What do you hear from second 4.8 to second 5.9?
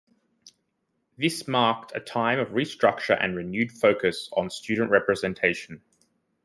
representation.